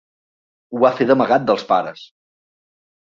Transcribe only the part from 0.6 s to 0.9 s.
Ho